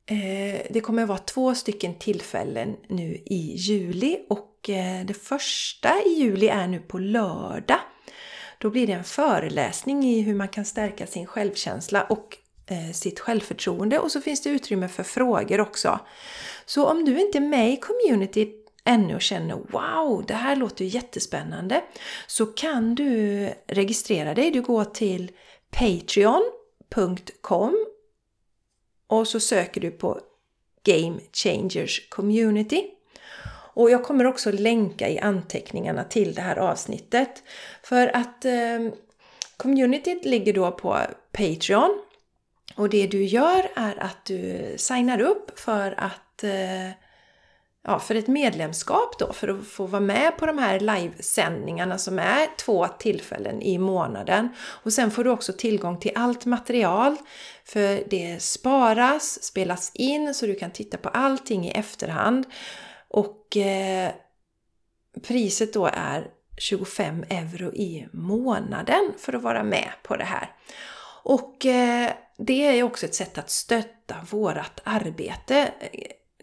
Eh, 0.06 0.62
det 0.70 0.82
kommer 0.82 1.04
att 1.04 1.10
vara 1.10 1.20
två 1.20 1.56
stycken 1.56 1.96
tillfällen 1.96 2.76
nu 2.88 3.24
i 3.26 3.56
juli 3.56 4.20
och 4.30 4.70
eh, 4.70 5.06
det 5.06 5.14
första 5.14 6.02
i 6.06 6.10
juli 6.10 6.48
är 6.48 6.68
nu 6.68 6.80
på 6.80 7.00
lördag. 7.00 7.80
Då 8.58 8.70
blir 8.70 8.88
det 8.88 8.94
en 8.94 9.04
föreläsning 9.04 10.04
i 10.04 10.22
hur 10.22 10.36
man 10.36 10.48
kan 10.48 10.66
stärka 10.66 11.08
sin 11.08 11.26
självkänsla 11.26 12.04
och 12.04 12.38
eh, 12.68 12.94
sitt 12.94 13.20
självförtroende 13.20 14.00
och 14.00 14.12
så 14.12 14.22
finns 14.22 14.42
det 14.42 14.50
utrymme 14.50 14.88
för 14.88 15.04
frågor 15.04 15.62
också. 15.62 16.00
Så 16.66 16.86
om 16.86 17.06
du 17.06 17.22
inte 17.22 17.38
är 17.38 17.42
med 17.42 17.74
i 17.74 17.78
communityt 17.78 18.56
ännu 18.86 19.16
och 19.16 19.22
känner 19.22 19.56
Wow, 19.56 20.26
det 20.28 20.34
här 20.34 20.56
låter 20.56 20.86
ju 20.86 20.92
jättespännande 20.92 21.84
så 22.28 22.46
kan 22.46 22.96
du 22.96 23.50
registrera 23.68 24.34
dig. 24.34 24.52
Du 24.52 24.62
går 24.62 24.86
till 24.86 25.32
Patreon 25.72 26.52
www.gamechangers.com 26.96 27.86
och 29.08 29.28
så 29.28 29.40
söker 29.40 29.82
du 29.82 29.92
på 29.92 30.20
Game 30.84 31.20
Changers 31.34 32.10
Community. 32.10 32.86
Och 33.74 33.92
jag 33.92 34.04
kommer 34.04 34.26
också 34.26 34.52
länka 34.52 35.10
i 35.10 35.20
anteckningarna 35.20 36.04
till 36.04 36.34
det 36.34 36.42
här 36.42 36.56
avsnittet. 36.56 37.44
För 37.84 38.16
att 38.16 38.46
eh, 38.46 38.90
communityt 39.58 40.26
ligger 40.26 40.54
då 40.54 40.72
på 40.72 40.98
Patreon 41.32 42.02
och 42.76 42.90
det 42.90 43.08
du 43.08 43.24
gör 43.24 43.72
är 43.76 44.04
att 44.04 44.26
du 44.26 44.74
signar 44.78 45.22
upp 45.22 45.60
för 45.60 45.96
att 45.98 46.44
eh, 46.44 46.90
ja, 47.84 48.00
för 48.00 48.16
ett 48.16 48.28
medlemskap 48.28 49.20
då, 49.20 49.34
för 49.34 49.48
att 49.48 49.68
få 49.68 49.86
vara 49.86 50.02
med 50.02 50.38
på 50.38 50.46
de 50.46 50.58
här 50.58 50.80
livesändningarna 50.80 51.98
som 51.98 52.20
är 52.20 52.58
två 52.58 52.88
tillfällen 52.88 53.62
i 53.62 53.78
månaden. 53.78 54.50
Och 54.60 54.94
sen 54.94 55.12
får 55.12 55.24
du 55.24 55.30
också 55.30 55.54
tillgång 55.54 56.00
till 56.00 56.12
allt 56.16 56.46
material, 56.46 57.16
för 57.66 58.04
det 58.10 58.42
sparas, 58.42 59.44
spelas 59.44 59.92
in 59.94 60.34
så 60.34 60.46
du 60.46 60.56
kan 60.56 60.72
titta 60.72 60.98
på 60.98 61.10
allting 61.10 61.68
i 61.68 61.72
efterhand. 61.72 62.46
Och 63.08 63.58
eh, 63.58 64.12
priset 65.28 65.74
då 65.74 65.90
är 65.94 66.28
25 66.58 67.24
euro 67.30 67.74
i 67.74 68.08
månaden 68.14 69.14
för 69.18 69.34
att 69.34 69.42
vara 69.42 69.64
med 69.64 69.90
på 70.04 70.16
det 70.16 70.24
här. 70.24 70.56
Och 71.24 71.66
eh, 71.66 72.12
det 72.38 72.80
är 72.80 72.84
också 72.84 73.06
ett 73.06 73.16
sätt 73.16 73.38
att 73.38 73.50
stötta 73.50 74.16
vårat 74.30 74.82
arbete. 74.84 75.72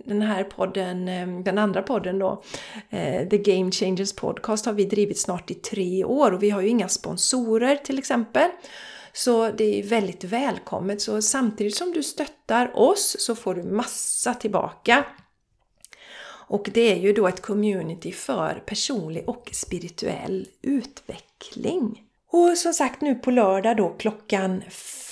Den 0.05 0.23
här 0.23 0.45
podden, 0.45 1.09
eh, 1.09 1.29
den 1.29 1.59
andra 1.59 1.83
podden 1.83 2.19
då, 2.19 2.43
eh, 2.91 3.29
The 3.29 3.39
Game 3.39 3.71
Changers 3.71 4.13
Podcast 4.13 4.67
har 4.67 4.73
vi 4.73 4.85
drivit 4.85 5.19
snart 5.19 5.51
i 5.51 5.55
tre 5.55 6.05
år 6.05 6.33
och 6.33 6.43
vi 6.43 6.51
har 6.51 6.63
ju 6.63 6.69
inga 6.69 6.89
sponsorer 6.89 7.77
till 7.77 7.99
exempel. 7.99 8.51
Så 9.13 9.51
det 9.51 9.79
är 9.79 9.83
väldigt 9.83 10.25
välkommet. 10.25 11.01
Så 11.01 11.23
samtidigt 11.23 11.77
som 11.77 11.93
du 11.93 12.03
stöttar 12.03 12.79
oss 12.79 13.17
så 13.19 13.35
får 13.35 13.55
du 13.55 13.63
massa 13.63 14.35
tillbaka. 14.35 15.05
Och 16.49 16.71
det 16.75 16.93
är 16.93 16.97
ju 16.97 17.13
då 17.13 17.29
ett 17.29 17.43
community 17.43 18.13
för 18.13 18.63
personlig 18.67 19.29
och 19.29 19.51
spirituell 19.53 20.49
utveckling. 20.63 22.06
Och 22.33 22.59
som 22.59 22.73
sagt 22.75 23.01
nu 23.01 23.15
på 23.15 23.31
lördag 23.31 23.77
då 23.77 23.89
klockan 23.89 24.63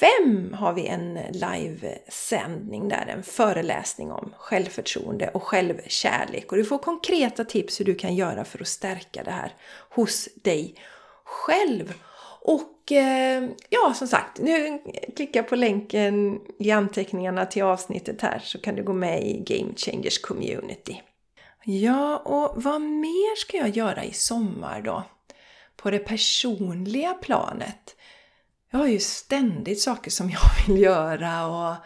fem 0.00 0.54
har 0.58 0.72
vi 0.72 0.86
en 0.86 1.18
livesändning 1.32 2.88
där, 2.88 3.06
en 3.06 3.22
föreläsning 3.22 4.12
om 4.12 4.34
självförtroende 4.36 5.28
och 5.28 5.42
självkärlek. 5.42 6.52
Och 6.52 6.58
du 6.58 6.64
får 6.64 6.78
konkreta 6.78 7.44
tips 7.44 7.80
hur 7.80 7.84
du 7.84 7.94
kan 7.94 8.14
göra 8.14 8.44
för 8.44 8.60
att 8.60 8.68
stärka 8.68 9.22
det 9.24 9.30
här 9.30 9.52
hos 9.90 10.28
dig 10.34 10.74
själv. 11.24 11.94
Och 12.40 12.92
eh, 12.92 13.48
ja, 13.68 13.94
som 13.94 14.08
sagt, 14.08 14.40
nu 14.40 14.82
klicka 15.16 15.42
på 15.42 15.56
länken 15.56 16.40
i 16.58 16.70
anteckningarna 16.70 17.46
till 17.46 17.62
avsnittet 17.62 18.20
här 18.22 18.38
så 18.38 18.60
kan 18.60 18.74
du 18.74 18.82
gå 18.82 18.92
med 18.92 19.26
i 19.26 19.44
Game 19.46 19.72
Changers 19.76 20.18
Community. 20.18 21.02
Ja, 21.64 22.16
och 22.16 22.62
vad 22.62 22.80
mer 22.80 23.36
ska 23.36 23.56
jag 23.56 23.68
göra 23.68 24.04
i 24.04 24.12
sommar 24.12 24.82
då? 24.82 25.02
På 25.76 25.90
det 25.90 25.98
personliga 25.98 27.14
planet. 27.14 27.96
Jag 28.70 28.78
har 28.78 28.86
ju 28.86 29.00
ständigt 29.00 29.80
saker 29.80 30.10
som 30.10 30.30
jag 30.30 30.40
vill 30.66 30.82
göra 30.82 31.46
och 31.46 31.76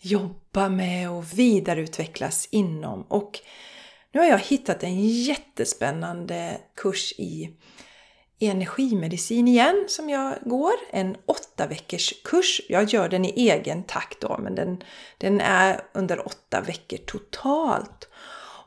jobba 0.00 0.68
med 0.68 1.10
och 1.10 1.38
vidareutvecklas 1.38 2.48
inom. 2.50 3.02
Och 3.02 3.40
nu 4.12 4.20
har 4.20 4.26
jag 4.26 4.38
hittat 4.38 4.82
en 4.82 5.00
jättespännande 5.00 6.60
kurs 6.76 7.12
i 7.12 7.56
energimedicin 8.40 9.48
igen 9.48 9.84
som 9.88 10.10
jag 10.10 10.38
går. 10.44 10.72
En 10.90 11.16
åtta 11.26 11.66
veckors 11.66 12.22
kurs. 12.24 12.60
Jag 12.68 12.84
gör 12.84 13.08
den 13.08 13.24
i 13.24 13.50
egen 13.50 13.82
takt 13.82 14.20
då, 14.20 14.38
men 14.38 14.54
den, 14.54 14.82
den 15.18 15.40
är 15.40 15.80
under 15.94 16.26
åtta 16.26 16.60
veckor 16.60 16.96
totalt. 16.96 18.07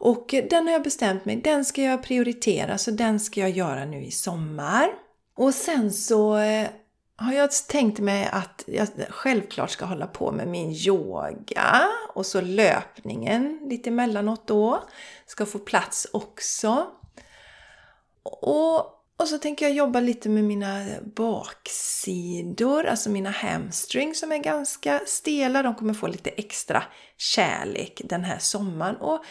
Och 0.03 0.36
den 0.50 0.67
har 0.67 0.74
jag 0.74 0.84
bestämt 0.84 1.25
mig, 1.25 1.36
den 1.36 1.65
ska 1.65 1.81
jag 1.81 2.03
prioritera, 2.03 2.77
så 2.77 2.91
den 2.91 3.20
ska 3.20 3.39
jag 3.39 3.50
göra 3.50 3.86
nu 3.86 4.03
i 4.03 4.12
sommar. 4.12 4.89
Och 5.36 5.53
sen 5.53 5.91
så 5.91 6.38
eh, 6.38 6.67
har 7.15 7.34
jag 7.34 7.50
tänkt 7.67 8.00
mig 8.00 8.29
att 8.31 8.63
jag 8.67 8.88
självklart 9.10 9.70
ska 9.70 9.86
hålla 9.86 10.08
på 10.08 10.31
med 10.31 10.48
min 10.48 10.72
yoga 10.72 11.81
och 12.13 12.25
så 12.25 12.41
löpningen 12.41 13.60
lite 13.70 13.89
emellanåt 13.89 14.48
då. 14.48 14.84
Ska 15.25 15.46
få 15.46 15.60
plats 15.60 16.08
också. 16.13 16.88
Och, 18.24 18.77
och 19.17 19.27
så 19.27 19.38
tänker 19.38 19.65
jag 19.65 19.75
jobba 19.75 20.00
lite 20.00 20.29
med 20.29 20.43
mina 20.43 20.86
baksidor, 21.15 22.86
alltså 22.86 23.10
mina 23.10 23.29
hamstrings 23.29 24.20
som 24.20 24.31
är 24.31 24.38
ganska 24.38 25.01
stela. 25.05 25.63
De 25.63 25.75
kommer 25.75 25.93
få 25.93 26.08
lite 26.08 26.29
extra 26.29 26.84
kärlek 27.17 28.01
den 28.05 28.24
här 28.24 28.39
sommaren. 28.39 28.96
Och 28.96 29.24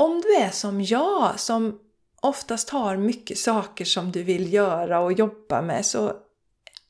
om 0.00 0.20
du 0.20 0.34
är 0.34 0.50
som 0.50 0.82
jag, 0.82 1.40
som 1.40 1.78
oftast 2.20 2.70
har 2.70 2.96
mycket 2.96 3.38
saker 3.38 3.84
som 3.84 4.12
du 4.12 4.22
vill 4.22 4.52
göra 4.52 5.00
och 5.00 5.12
jobba 5.12 5.62
med 5.62 5.86
så 5.86 6.12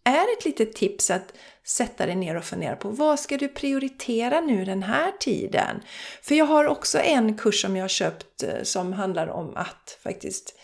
är 0.04 0.36
ett 0.38 0.44
litet 0.44 0.72
tips 0.72 1.10
att 1.10 1.32
sätta 1.66 2.06
dig 2.06 2.16
ner 2.16 2.36
och 2.36 2.44
fundera 2.44 2.76
på 2.76 2.88
vad 2.88 3.20
ska 3.20 3.36
du 3.36 3.48
prioritera 3.48 4.40
nu 4.40 4.64
den 4.64 4.82
här 4.82 5.12
tiden? 5.20 5.80
För 6.22 6.34
jag 6.34 6.44
har 6.44 6.64
också 6.64 6.98
en 6.98 7.36
kurs 7.36 7.62
som 7.62 7.76
jag 7.76 7.84
har 7.84 7.88
köpt 7.88 8.42
eh, 8.42 8.62
som 8.62 8.92
handlar 8.92 9.26
om 9.28 9.56
att 9.56 9.98
faktiskt 10.02 10.54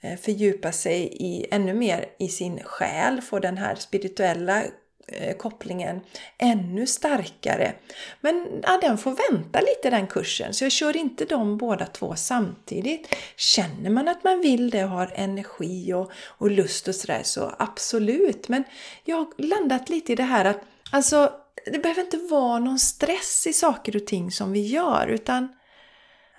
eh, 0.00 0.18
fördjupa 0.18 0.72
sig 0.72 1.08
i 1.12 1.46
ännu 1.50 1.74
mer 1.74 2.06
i 2.18 2.28
sin 2.28 2.60
själ, 2.64 3.20
få 3.20 3.38
den 3.38 3.58
här 3.58 3.74
spirituella 3.74 4.64
Eh, 5.06 5.36
kopplingen 5.36 6.00
ännu 6.38 6.86
starkare. 6.86 7.72
Men 8.20 8.46
ja, 8.62 8.78
den 8.82 8.98
får 8.98 9.30
vänta 9.30 9.60
lite 9.60 9.90
den 9.90 10.06
kursen, 10.06 10.54
så 10.54 10.64
jag 10.64 10.72
kör 10.72 10.96
inte 10.96 11.24
de 11.24 11.58
båda 11.58 11.86
två 11.86 12.16
samtidigt. 12.16 13.14
Känner 13.36 13.90
man 13.90 14.08
att 14.08 14.24
man 14.24 14.40
vill 14.40 14.70
det 14.70 14.84
och 14.84 14.90
har 14.90 15.12
energi 15.14 15.92
och, 15.92 16.12
och 16.26 16.50
lust 16.50 16.88
och 16.88 16.94
sådär 16.94 17.20
så 17.22 17.54
absolut. 17.58 18.48
Men 18.48 18.64
jag 19.04 19.16
har 19.16 19.26
landat 19.38 19.88
lite 19.88 20.12
i 20.12 20.16
det 20.16 20.22
här 20.22 20.44
att 20.44 20.60
alltså, 20.90 21.32
det 21.72 21.78
behöver 21.78 22.02
inte 22.02 22.16
vara 22.16 22.58
någon 22.58 22.78
stress 22.78 23.46
i 23.46 23.52
saker 23.52 23.96
och 23.96 24.06
ting 24.06 24.30
som 24.30 24.52
vi 24.52 24.66
gör 24.66 25.06
utan 25.06 25.48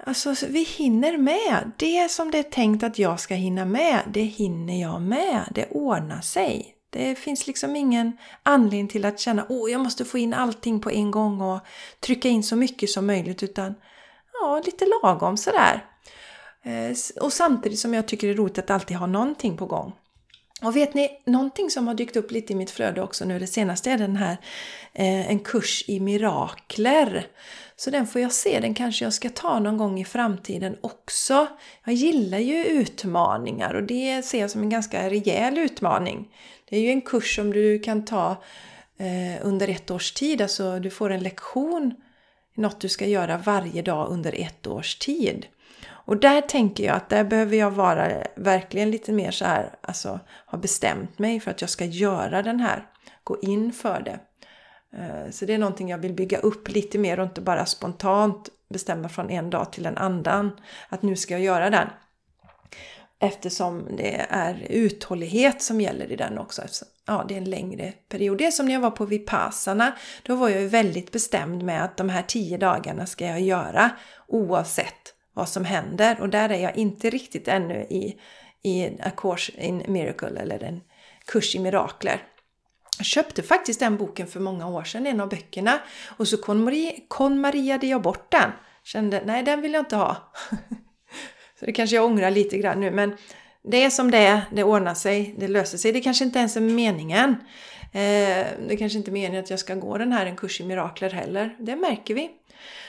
Alltså, 0.07 0.35
vi 0.47 0.63
hinner 0.63 1.17
med. 1.17 1.71
Det 1.77 2.11
som 2.11 2.31
det 2.31 2.37
är 2.37 2.43
tänkt 2.43 2.83
att 2.83 2.99
jag 2.99 3.19
ska 3.19 3.35
hinna 3.35 3.65
med, 3.65 3.99
det 4.07 4.21
hinner 4.21 4.81
jag 4.81 5.01
med. 5.01 5.51
Det 5.55 5.67
ordnar 5.71 6.21
sig. 6.21 6.74
Det 6.95 7.15
finns 7.15 7.47
liksom 7.47 7.75
ingen 7.75 8.17
anledning 8.43 8.87
till 8.87 9.05
att 9.05 9.19
känna 9.19 9.45
åh, 9.49 9.71
jag 9.71 9.81
måste 9.81 10.05
få 10.05 10.17
in 10.17 10.33
allting 10.33 10.79
på 10.79 10.91
en 10.91 11.11
gång 11.11 11.41
och 11.41 11.59
trycka 11.99 12.29
in 12.29 12.43
så 12.43 12.55
mycket 12.55 12.89
som 12.89 13.07
möjligt 13.07 13.43
utan 13.43 13.75
ja, 14.33 14.61
lite 14.65 14.85
lagom 14.85 15.37
sådär. 15.37 15.85
Eh, 16.63 17.23
och 17.23 17.33
samtidigt 17.33 17.79
som 17.79 17.93
jag 17.93 18.07
tycker 18.07 18.27
det 18.27 18.33
är 18.33 18.37
roligt 18.37 18.57
att 18.57 18.69
alltid 18.69 18.97
ha 18.97 19.07
någonting 19.07 19.57
på 19.57 19.65
gång. 19.65 19.93
Och 20.61 20.75
vet 20.75 20.93
ni, 20.93 21.09
någonting 21.25 21.69
som 21.69 21.87
har 21.87 21.93
dykt 21.93 22.15
upp 22.15 22.31
lite 22.31 22.53
i 22.53 22.55
mitt 22.55 22.71
flöde 22.71 23.01
också 23.01 23.25
nu 23.25 23.39
det 23.39 23.47
senaste 23.47 23.91
är 23.91 23.97
den 23.97 24.15
här 24.15 24.37
eh, 24.93 25.29
en 25.29 25.39
kurs 25.39 25.83
i 25.87 25.99
mirakler. 25.99 27.27
Så 27.75 27.89
den 27.89 28.07
får 28.07 28.21
jag 28.21 28.31
se, 28.31 28.59
den 28.59 28.73
kanske 28.73 29.05
jag 29.05 29.13
ska 29.13 29.29
ta 29.29 29.59
någon 29.59 29.77
gång 29.77 29.99
i 29.99 30.05
framtiden 30.05 30.77
också. 30.81 31.47
Jag 31.85 31.93
gillar 31.93 32.39
ju 32.39 32.65
utmaningar 32.65 33.73
och 33.73 33.83
det 33.83 34.25
ser 34.25 34.39
jag 34.39 34.51
som 34.51 34.61
en 34.61 34.69
ganska 34.69 35.09
rejäl 35.09 35.57
utmaning. 35.57 36.27
Det 36.69 36.77
är 36.77 36.81
ju 36.81 36.89
en 36.89 37.01
kurs 37.01 37.35
som 37.35 37.53
du 37.53 37.79
kan 37.79 38.05
ta 38.05 38.43
eh, 38.97 39.45
under 39.47 39.67
ett 39.67 39.91
års 39.91 40.11
tid, 40.11 40.41
alltså 40.41 40.79
du 40.79 40.89
får 40.89 41.09
en 41.09 41.23
lektion 41.23 41.93
något 42.55 42.79
du 42.79 42.89
ska 42.89 43.05
göra 43.05 43.37
varje 43.37 43.81
dag 43.81 44.09
under 44.09 44.41
ett 44.41 44.67
års 44.67 44.95
tid. 44.95 45.47
Och 45.87 46.17
där 46.17 46.41
tänker 46.41 46.83
jag 46.83 46.95
att 46.95 47.09
där 47.09 47.23
behöver 47.23 47.57
jag 47.57 47.71
vara 47.71 48.11
verkligen 48.35 48.91
lite 48.91 49.11
mer 49.11 49.31
så 49.31 49.45
här, 49.45 49.75
alltså 49.81 50.19
ha 50.45 50.57
bestämt 50.57 51.19
mig 51.19 51.39
för 51.39 51.51
att 51.51 51.61
jag 51.61 51.69
ska 51.69 51.85
göra 51.85 52.41
den 52.41 52.59
här, 52.59 52.87
gå 53.23 53.39
in 53.41 53.73
för 53.73 53.99
det. 53.99 54.19
Eh, 54.97 55.31
så 55.31 55.45
det 55.45 55.53
är 55.53 55.57
någonting 55.57 55.89
jag 55.89 55.97
vill 55.97 56.13
bygga 56.13 56.37
upp 56.37 56.69
lite 56.69 56.97
mer 56.97 57.19
och 57.19 57.25
inte 57.25 57.41
bara 57.41 57.65
spontant 57.65 58.49
bestämma 58.69 59.09
från 59.09 59.29
en 59.29 59.49
dag 59.49 59.71
till 59.71 59.85
en 59.85 59.97
annan 59.97 60.51
att 60.89 61.01
nu 61.01 61.15
ska 61.15 61.33
jag 61.33 61.41
göra 61.41 61.69
den. 61.69 61.87
Eftersom 63.25 63.95
det 63.97 64.25
är 64.29 64.67
uthållighet 64.69 65.61
som 65.61 65.81
gäller 65.81 66.11
i 66.11 66.15
den 66.15 66.37
också. 66.37 66.61
Ja, 67.05 67.25
det 67.27 67.33
är 67.33 67.37
en 67.37 67.49
längre 67.49 67.93
period. 68.09 68.37
Det 68.37 68.45
är 68.45 68.51
som 68.51 68.65
när 68.65 68.73
jag 68.73 68.81
var 68.81 68.91
på 68.91 69.05
Vipassana. 69.05 69.95
Då 70.23 70.35
var 70.35 70.49
jag 70.49 70.61
ju 70.61 70.67
väldigt 70.67 71.11
bestämd 71.11 71.63
med 71.63 71.83
att 71.83 71.97
de 71.97 72.09
här 72.09 72.21
tio 72.21 72.57
dagarna 72.57 73.05
ska 73.05 73.25
jag 73.25 73.41
göra 73.41 73.91
oavsett 74.27 75.13
vad 75.33 75.49
som 75.49 75.65
händer. 75.65 76.21
Och 76.21 76.29
där 76.29 76.49
är 76.49 76.59
jag 76.59 76.77
inte 76.77 77.09
riktigt 77.09 77.47
ännu 77.47 77.75
i, 77.75 78.19
i 78.63 78.85
A 79.01 79.11
Course 79.17 79.51
in 79.57 79.83
Miracle 79.87 80.39
eller 80.41 80.63
en 80.63 80.81
kurs 81.25 81.55
i 81.55 81.59
mirakler. 81.59 82.21
Jag 82.97 83.05
köpte 83.05 83.43
faktiskt 83.43 83.79
den 83.79 83.97
boken 83.97 84.27
för 84.27 84.39
många 84.39 84.67
år 84.67 84.83
sedan, 84.83 85.07
en 85.07 85.21
av 85.21 85.29
böckerna. 85.29 85.79
Och 86.17 86.27
så 86.27 86.37
konmariade 87.07 87.87
jag 87.87 88.01
bort 88.01 88.31
den. 88.31 88.51
Kände, 88.83 89.23
nej 89.25 89.43
den 89.43 89.61
vill 89.61 89.73
jag 89.73 89.81
inte 89.81 89.95
ha. 89.95 90.33
så 91.59 91.65
det 91.65 91.71
kanske 91.71 91.95
jag 91.95 92.05
ångrar 92.05 92.31
lite 92.31 92.57
grann 92.57 92.79
nu, 92.79 92.91
men 92.91 93.17
det 93.67 93.83
är 93.83 93.89
som 93.89 94.11
det 94.11 94.17
är, 94.17 94.41
det 94.51 94.63
ordnar 94.63 94.93
sig, 94.93 95.35
det 95.37 95.47
löser 95.47 95.77
sig. 95.77 95.91
Det 95.91 96.01
kanske 96.01 96.25
inte 96.25 96.39
ens 96.39 96.57
är 96.57 96.61
meningen. 96.61 97.35
Eh, 97.93 98.45
det 98.67 98.77
kanske 98.79 98.97
inte 98.97 99.11
är 99.11 99.13
meningen 99.13 99.43
att 99.43 99.49
jag 99.49 99.59
ska 99.59 99.75
gå 99.75 99.97
den 99.97 100.11
här 100.11 100.25
en 100.25 100.35
kurs 100.35 100.61
i 100.61 100.65
mirakler 100.65 101.09
heller. 101.09 101.55
Det 101.59 101.75
märker 101.75 102.13
vi. 102.13 102.31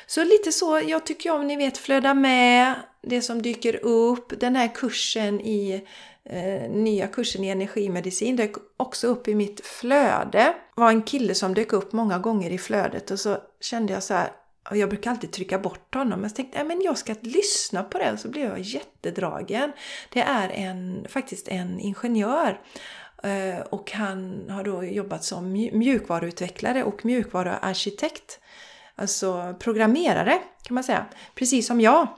Så 0.07 0.25
lite 0.25 0.53
så, 0.53 0.81
jag 0.87 1.07
tycker 1.07 1.31
om, 1.31 1.47
ni 1.47 1.57
vet, 1.57 1.79
flöda 1.79 2.15
med 2.15 2.75
det 3.03 3.23
som 3.23 3.43
dyker 3.43 3.85
upp. 3.85 4.41
Den 4.41 4.57
här 4.57 4.75
kursen 4.75 5.41
i 5.41 5.85
eh, 6.25 6.71
nya 6.71 7.07
kursen 7.07 7.45
i 7.45 7.49
energimedicin 7.49 8.37
dök 8.37 8.53
också 8.77 9.07
upp 9.07 9.29
i 9.29 9.35
mitt 9.35 9.67
flöde. 9.67 10.55
Det 10.75 10.81
var 10.81 10.91
en 10.91 11.03
kille 11.03 11.35
som 11.35 11.55
dök 11.55 11.73
upp 11.73 11.93
många 11.93 12.19
gånger 12.19 12.51
i 12.51 12.59
flödet 12.59 13.11
och 13.11 13.21
så 13.21 13.37
kände 13.61 13.93
jag 13.93 14.03
så 14.03 14.15
här, 14.15 14.31
och 14.71 14.77
jag 14.77 14.89
brukar 14.89 15.11
alltid 15.11 15.33
trycka 15.33 15.59
bort 15.59 15.95
honom. 15.95 16.21
Men 16.21 16.31
jag 16.31 16.37
tänkte 16.37 16.59
äh, 16.59 16.67
att 16.67 16.85
jag 16.85 16.99
ska 16.99 17.15
lyssna 17.21 17.83
på 17.83 17.99
den 17.99 18.19
så 18.19 18.29
blev 18.29 18.45
jag 18.45 18.61
jättedragen. 18.61 19.73
Det 20.13 20.21
är 20.21 20.49
en, 20.49 21.07
faktiskt 21.09 21.49
en 21.49 21.81
ingenjör. 21.81 22.61
Eh, 23.23 23.61
och 23.71 23.93
han 23.93 24.51
har 24.51 24.65
då 24.65 24.85
jobbat 24.85 25.25
som 25.25 25.53
mjukvaruutvecklare 25.53 26.85
och 26.85 27.05
mjukvaruarkitekt. 27.05 28.41
Alltså 28.95 29.55
programmerare 29.59 30.39
kan 30.63 30.75
man 30.75 30.85
säga. 30.85 31.07
Precis 31.35 31.67
som 31.67 31.81
jag. 31.81 32.09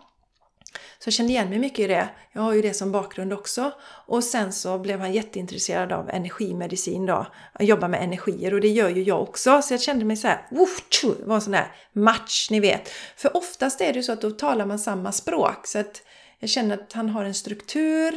Så 0.98 1.06
jag 1.06 1.14
kände 1.14 1.32
igen 1.32 1.48
mig 1.48 1.58
mycket 1.58 1.78
i 1.78 1.86
det. 1.86 2.08
Jag 2.32 2.42
har 2.42 2.52
ju 2.52 2.62
det 2.62 2.74
som 2.74 2.92
bakgrund 2.92 3.32
också. 3.32 3.72
Och 4.06 4.24
sen 4.24 4.52
så 4.52 4.78
blev 4.78 5.00
han 5.00 5.12
jätteintresserad 5.12 5.92
av 5.92 6.10
energimedicin 6.10 7.06
då. 7.06 7.26
Att 7.52 7.66
jobba 7.66 7.88
med 7.88 8.02
energier 8.02 8.54
och 8.54 8.60
det 8.60 8.68
gör 8.68 8.88
ju 8.88 9.02
jag 9.02 9.22
också. 9.22 9.62
Så 9.62 9.74
jag 9.74 9.80
kände 9.80 10.04
mig 10.04 10.16
så 10.16 10.28
här, 10.28 10.46
det 10.50 11.26
var 11.26 11.34
en 11.34 11.40
sån 11.40 11.52
där 11.52 11.72
match 11.92 12.50
ni 12.50 12.60
vet. 12.60 12.88
För 13.16 13.36
oftast 13.36 13.80
är 13.80 13.92
det 13.92 13.96
ju 13.96 14.02
så 14.02 14.12
att 14.12 14.20
då 14.20 14.30
talar 14.30 14.66
man 14.66 14.78
samma 14.78 15.12
språk. 15.12 15.66
Så 15.66 15.78
att 15.78 16.02
jag 16.38 16.50
känner 16.50 16.74
att 16.74 16.92
han 16.92 17.08
har 17.08 17.24
en 17.24 17.34
struktur 17.34 18.14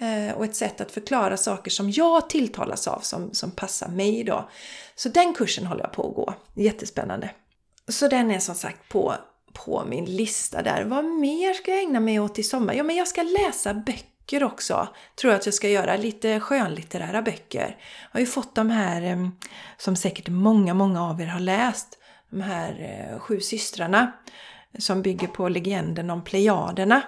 eh, 0.00 0.36
och 0.36 0.44
ett 0.44 0.56
sätt 0.56 0.80
att 0.80 0.92
förklara 0.92 1.36
saker 1.36 1.70
som 1.70 1.90
jag 1.90 2.30
tilltalas 2.30 2.88
av, 2.88 3.00
som, 3.00 3.34
som 3.34 3.50
passar 3.50 3.88
mig 3.88 4.24
då. 4.24 4.48
Så 4.94 5.08
den 5.08 5.34
kursen 5.34 5.66
håller 5.66 5.82
jag 5.82 5.92
på 5.92 6.08
att 6.08 6.14
gå. 6.14 6.34
Jättespännande. 6.62 7.30
Så 7.88 8.08
den 8.08 8.30
är 8.30 8.38
som 8.38 8.54
sagt 8.54 8.88
på 8.88 9.14
på 9.54 9.84
min 9.84 10.04
lista 10.04 10.62
där. 10.62 10.84
Vad 10.84 11.04
mer 11.04 11.52
ska 11.52 11.70
jag 11.70 11.80
ägna 11.80 12.00
mig 12.00 12.20
åt 12.20 12.38
i 12.38 12.42
sommar? 12.42 12.74
Ja, 12.74 12.82
men 12.82 12.96
jag 12.96 13.08
ska 13.08 13.22
läsa 13.22 13.74
böcker 13.74 14.44
också. 14.44 14.88
Tror 15.20 15.32
jag 15.32 15.38
att 15.38 15.46
jag 15.46 15.54
ska 15.54 15.68
göra. 15.68 15.96
Lite 15.96 16.40
skönlitterära 16.40 17.22
böcker. 17.22 17.76
Jag 18.02 18.08
har 18.12 18.20
ju 18.20 18.26
fått 18.26 18.54
de 18.54 18.70
här, 18.70 19.02
eh, 19.02 19.28
som 19.76 19.96
säkert 19.96 20.28
många, 20.28 20.74
många 20.74 21.02
av 21.02 21.20
er 21.20 21.26
har 21.26 21.40
läst. 21.40 21.98
De 22.30 22.40
här 22.40 22.70
eh, 23.10 23.18
sju 23.18 23.40
systrarna. 23.40 24.12
Som 24.78 25.02
bygger 25.02 25.28
på 25.28 25.48
legenden 25.48 26.10
om 26.10 26.24
Plejaderna. 26.24 27.02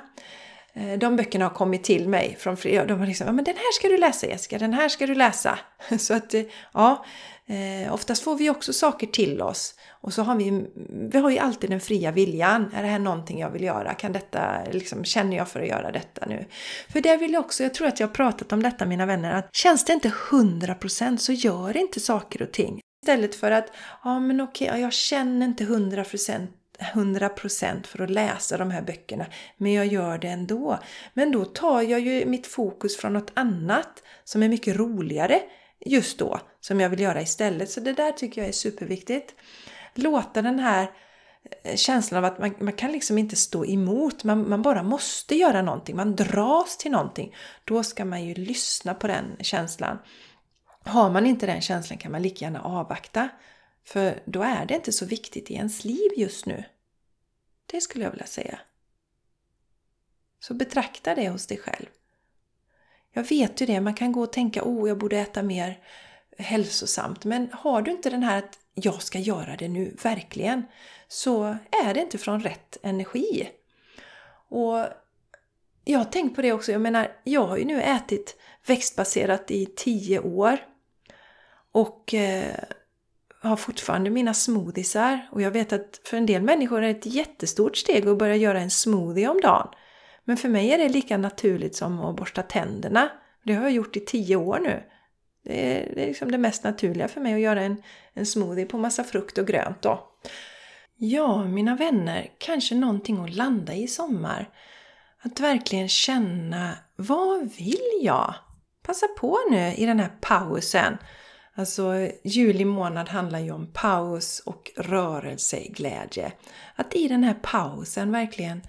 Eh, 0.77 0.99
de 0.99 1.17
böckerna 1.17 1.45
har 1.45 1.55
kommit 1.55 1.85
till 1.85 2.09
mig 2.09 2.37
från 2.39 2.57
flera. 2.57 2.85
De 2.85 2.99
har 2.99 3.07
liksom, 3.07 3.27
ja 3.27 3.33
men 3.33 3.45
den 3.45 3.57
här 3.57 3.73
ska 3.73 3.89
du 3.89 3.99
läsa 3.99 4.27
Jessica, 4.27 4.59
den 4.59 4.73
här 4.73 4.89
ska 4.89 5.07
du 5.07 5.15
läsa. 5.15 5.59
Så 5.99 6.15
att, 6.15 6.35
eh, 6.35 6.43
ja, 6.73 7.05
eh, 7.47 7.95
oftast 7.95 8.23
får 8.23 8.37
vi 8.37 8.51
också 8.51 8.73
saker 8.73 9.07
till 9.07 9.43
oss. 9.43 9.75
Och 10.01 10.13
så 10.13 10.23
har 10.23 10.37
vi, 10.37 10.67
vi 11.11 11.19
har 11.19 11.31
ju 11.31 11.39
alltid 11.39 11.71
den 11.71 11.81
fria 11.81 12.11
viljan. 12.11 12.71
Är 12.75 12.83
det 12.83 12.89
här 12.89 12.99
någonting 12.99 13.41
jag 13.41 13.51
vill 13.51 13.65
göra? 13.65 13.95
Kan 13.95 14.13
detta, 14.13 14.65
liksom, 14.73 15.05
känner 15.05 15.37
jag 15.37 15.49
för 15.49 15.61
att 15.61 15.69
göra 15.69 15.93
detta 15.93 16.27
nu? 16.27 16.45
För 16.89 17.01
det 17.01 17.17
vill 17.17 17.33
jag 17.33 17.41
också, 17.41 17.63
jag 17.63 17.75
tror 17.75 17.89
att 17.89 18.01
jag 18.01 18.07
har 18.07 18.15
pratat 18.15 18.53
om 18.53 18.63
detta 18.63 18.87
mina 18.87 19.07
vänner, 19.07 19.35
att 19.35 19.49
känns 19.53 19.85
det 19.85 19.93
inte 19.93 20.13
100% 20.31 21.17
så 21.17 21.33
gör 21.33 21.77
inte 21.77 22.01
saker 22.01 22.43
och 22.43 22.53
ting. 22.53 22.81
Istället 23.03 23.35
för 23.35 23.51
att, 23.51 23.73
ja 24.05 24.21
men 24.21 24.41
okej, 24.41 24.81
jag 24.81 24.93
känner 24.93 25.47
inte 25.47 25.65
100% 25.65 26.47
100% 26.79 27.87
för 27.87 28.03
att 28.03 28.11
läsa 28.11 28.57
de 28.57 28.71
här 28.71 28.83
böckerna, 28.83 29.27
men 29.57 29.73
jag 29.73 29.87
gör 29.87 30.19
det 30.19 30.29
ändå. 30.29 30.79
Men 31.15 31.33
då 31.33 31.45
tar 31.45 31.83
jag 31.83 32.01
ju 32.01 32.27
mitt 32.27 32.47
fokus 32.47 32.97
från 32.97 33.13
något 33.13 33.31
annat 33.35 34.03
som 34.25 34.43
är 34.43 34.49
mycket 34.49 34.77
roligare 34.77 35.43
just 35.81 36.19
då, 36.19 36.41
som 36.61 36.81
jag 36.81 36.89
vill 36.89 37.01
göra 37.01 37.23
istället. 37.23 37.71
Så 37.71 37.81
det 37.81 37.93
där 37.93 38.13
tycker 38.13 38.41
jag 38.41 38.49
är 38.49 38.53
superviktigt. 38.53 39.35
Låta 39.95 40.43
den 40.43 40.59
här 40.59 40.91
eh, 41.63 41.77
känslan 41.77 42.25
av 42.25 42.33
att 42.33 42.39
man, 42.39 42.55
man 42.61 42.73
kan 42.73 42.93
liksom 42.93 43.19
inte 43.19 43.37
stå 43.37 43.67
emot, 43.67 44.25
man, 44.25 44.49
man 44.49 44.63
bara 44.63 44.83
måste 44.83 45.35
göra 45.35 45.63
någonting, 45.63 45.97
man 45.97 46.17
dras 46.17 46.77
till 46.77 46.91
någonting. 46.91 47.35
Då 47.65 47.83
ska 47.83 48.05
man 48.05 48.25
ju 48.25 48.35
lyssna 48.35 48.95
på 48.95 49.07
den 49.07 49.37
känslan. 49.41 49.99
Har 50.85 51.11
man 51.11 51.27
inte 51.27 51.47
den 51.47 51.61
känslan 51.61 51.99
kan 51.99 52.13
man 52.13 52.23
lika 52.23 52.45
gärna 52.45 52.61
avvakta. 52.63 53.29
För 53.87 54.23
då 54.25 54.43
är 54.43 54.67
det 54.67 54.75
inte 54.75 54.93
så 54.93 55.07
viktigt 55.07 55.51
i 55.51 55.55
ens 55.55 55.85
liv 55.85 56.11
just 56.17 56.47
nu. 56.47 56.65
Det 57.67 57.81
skulle 57.81 58.05
jag 58.05 58.11
vilja 58.11 58.27
säga. 58.27 58.61
Så 60.41 60.55
betrakta 60.55 61.15
det 61.15 61.29
hos 61.29 61.47
dig 61.47 61.59
själv. 61.59 61.87
Jag 63.11 63.25
vet 63.29 63.61
ju 63.61 63.67
det, 63.67 63.81
man 63.81 63.95
kan 63.95 64.13
gå 64.13 64.23
och 64.23 64.33
tänka 64.33 64.63
oh, 64.65 64.89
jag 64.89 64.99
borde 64.99 65.19
äta 65.19 65.43
mer 65.43 65.81
hälsosamt. 66.39 67.25
Men 67.25 67.49
har 67.53 67.83
du 67.83 67.91
inte 67.91 68.11
den 68.11 68.23
här 68.23 68.39
att 68.39 68.59
jag 68.75 69.03
ska 69.03 69.19
göra 69.19 69.57
det 69.57 69.69
nu, 69.69 69.97
verkligen, 70.03 70.63
så 71.09 71.57
är 71.85 71.95
det 71.95 72.01
inte 72.01 72.19
från 72.19 72.41
rätt 72.41 72.77
energi. 72.83 73.51
Och 74.49 74.87
jag 75.85 75.99
har 75.99 76.05
tänkt 76.05 76.37
på 76.37 76.43
det 76.43 76.53
också, 76.53 76.73
jag 76.73 76.81
menar, 76.81 77.17
jag 77.25 77.47
har 77.47 77.57
ju 77.57 77.65
nu 77.65 77.83
ätit 77.83 78.37
växtbaserat 78.67 79.51
i 79.51 79.67
tio 79.67 80.21
år. 80.21 80.59
Och 81.73 82.15
eh, 82.15 82.65
har 83.43 83.57
fortfarande 83.57 84.11
mina 84.11 84.35
smoothiesar 84.35 85.29
och 85.33 85.43
jag 85.43 85.51
vet 85.51 85.73
att 85.73 86.01
för 86.05 86.17
en 86.17 86.27
del 86.27 86.43
människor 86.43 86.79
är 86.79 86.83
det 86.83 86.99
ett 86.99 87.07
jättestort 87.07 87.77
steg 87.77 88.09
att 88.09 88.19
börja 88.19 88.37
göra 88.37 88.61
en 88.61 88.71
smoothie 88.71 89.29
om 89.29 89.41
dagen. 89.41 89.69
Men 90.25 90.37
för 90.37 90.49
mig 90.49 90.73
är 90.73 90.79
det 90.79 90.89
lika 90.89 91.19
naturligt 91.19 91.77
som 91.77 92.01
att 92.01 92.17
borsta 92.17 92.43
tänderna. 92.43 93.09
Det 93.45 93.55
har 93.55 93.63
jag 93.63 93.73
gjort 93.73 93.97
i 93.97 94.01
tio 94.01 94.37
år 94.37 94.59
nu. 94.59 94.83
Det 95.45 95.77
är, 95.77 95.95
det 95.95 96.03
är 96.03 96.07
liksom 96.07 96.33
det 96.33 96.39
mest 96.39 96.65
naturliga 96.65 97.09
för 97.09 97.21
mig 97.21 97.35
att 97.35 97.41
göra 97.41 97.63
en, 97.63 97.83
en 98.15 98.27
smoothie 98.27 98.67
på 98.67 98.79
massa 98.79 99.05
frukt 99.05 99.39
och 99.39 99.47
grönt 99.47 99.83
då. 99.83 100.13
Ja, 100.97 101.45
mina 101.45 101.77
vänner, 101.77 102.31
kanske 102.39 102.75
någonting 102.75 103.25
att 103.25 103.35
landa 103.35 103.75
i 103.75 103.89
sommar. 103.89 104.49
Att 105.23 105.41
verkligen 105.41 105.89
känna, 105.89 106.73
vad 106.97 107.53
vill 107.53 108.01
jag? 108.03 108.35
Passa 108.83 109.07
på 109.09 109.39
nu 109.51 109.75
i 109.77 109.87
den 109.87 110.01
här 110.01 110.13
pausen 110.21 110.99
Alltså 111.59 112.11
juli 112.23 112.65
månad 112.65 113.09
handlar 113.09 113.39
ju 113.39 113.51
om 113.51 113.67
paus 113.73 114.43
och 114.45 114.73
rörelseglädje. 114.77 116.33
Att 116.75 116.95
i 116.95 117.09
den 117.09 117.25
här 117.25 117.37
pausen 117.43 118.13
verkligen 118.13 118.63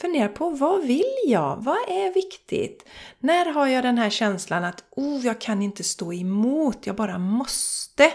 fundera 0.00 0.28
på 0.28 0.50
vad 0.50 0.86
vill 0.86 1.16
jag? 1.26 1.56
Vad 1.56 1.76
är 1.76 2.14
viktigt? 2.14 2.84
När 3.18 3.52
har 3.52 3.66
jag 3.66 3.84
den 3.84 3.98
här 3.98 4.10
känslan 4.10 4.64
att 4.64 4.84
oh, 4.90 5.26
jag 5.26 5.40
kan 5.40 5.62
inte 5.62 5.84
stå 5.84 6.12
emot, 6.12 6.86
jag 6.86 6.96
bara 6.96 7.18
måste? 7.18 8.12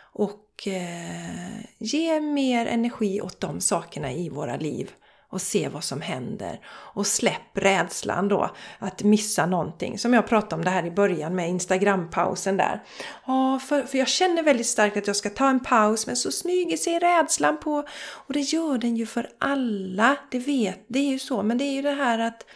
Och 0.00 0.68
eh, 0.68 1.60
ge 1.78 2.20
mer 2.20 2.66
energi 2.66 3.20
åt 3.20 3.40
de 3.40 3.60
sakerna 3.60 4.12
i 4.12 4.28
våra 4.28 4.56
liv 4.56 4.90
och 5.30 5.42
se 5.42 5.68
vad 5.68 5.84
som 5.84 6.00
händer. 6.00 6.60
Och 6.68 7.06
släpp 7.06 7.50
rädslan 7.54 8.28
då 8.28 8.50
att 8.78 9.02
missa 9.02 9.46
någonting. 9.46 9.98
Som 9.98 10.14
jag 10.14 10.26
pratade 10.26 10.54
om 10.54 10.64
det 10.64 10.70
här 10.70 10.86
i 10.86 10.90
början 10.90 11.34
med 11.34 11.48
Instagram-pausen 11.48 12.56
där. 12.56 12.82
Ja, 13.26 13.60
för, 13.68 13.82
för 13.82 13.98
jag 13.98 14.08
känner 14.08 14.42
väldigt 14.42 14.66
starkt 14.66 14.96
att 14.96 15.06
jag 15.06 15.16
ska 15.16 15.30
ta 15.30 15.48
en 15.48 15.60
paus 15.60 16.06
men 16.06 16.16
så 16.16 16.32
smyger 16.32 16.76
sig 16.76 16.98
rädslan 16.98 17.60
på. 17.60 17.84
Och 18.10 18.32
det 18.32 18.40
gör 18.40 18.78
den 18.78 18.96
ju 18.96 19.06
för 19.06 19.30
alla, 19.38 20.16
det 20.30 20.38
vet, 20.38 20.84
det 20.88 20.98
är 20.98 21.10
ju 21.10 21.18
så. 21.18 21.42
Men 21.42 21.58
det 21.58 21.64
är 21.64 21.72
ju 21.72 21.82
det 21.82 21.90
här 21.90 22.18
att 22.18 22.46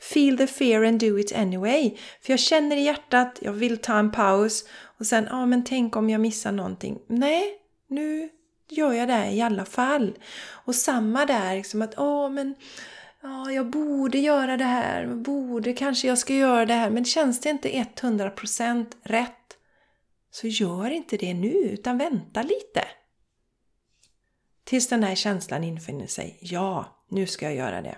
Feel 0.00 0.38
the 0.38 0.46
fear 0.46 0.84
and 0.84 1.00
do 1.00 1.18
it 1.18 1.32
anyway. 1.32 1.96
För 2.22 2.32
jag 2.32 2.40
känner 2.40 2.76
i 2.76 2.82
hjärtat, 2.82 3.38
jag 3.42 3.52
vill 3.52 3.78
ta 3.78 3.98
en 3.98 4.12
paus. 4.12 4.64
Och 4.98 5.06
sen, 5.06 5.26
ja 5.30 5.46
men 5.46 5.64
tänk 5.64 5.96
om 5.96 6.10
jag 6.10 6.20
missar 6.20 6.52
någonting. 6.52 6.98
Nej, 7.06 7.44
nu 7.88 8.28
gör 8.72 8.92
jag 8.92 9.08
det 9.08 9.30
i 9.30 9.42
alla 9.42 9.64
fall. 9.64 10.18
Och 10.64 10.74
samma 10.74 11.26
där, 11.26 11.56
liksom 11.56 11.82
att 11.82 11.98
åh 11.98 12.30
men 12.30 12.54
ja, 13.22 13.50
jag 13.50 13.70
borde 13.70 14.18
göra 14.18 14.56
det 14.56 14.64
här, 14.64 15.06
borde 15.06 15.72
kanske 15.72 16.08
jag 16.08 16.18
ska 16.18 16.34
göra 16.34 16.66
det 16.66 16.74
här, 16.74 16.90
men 16.90 17.04
känns 17.04 17.40
det 17.40 17.50
inte 17.50 17.68
100% 17.68 18.86
rätt 19.02 19.56
så 20.30 20.46
gör 20.46 20.90
inte 20.90 21.16
det 21.16 21.34
nu, 21.34 21.52
utan 21.52 21.98
vänta 21.98 22.42
lite. 22.42 22.84
Tills 24.64 24.88
den 24.88 25.02
här 25.02 25.14
känslan 25.14 25.64
infinner 25.64 26.06
sig. 26.06 26.38
Ja, 26.40 27.04
nu 27.08 27.26
ska 27.26 27.44
jag 27.44 27.54
göra 27.54 27.82
det. 27.82 27.96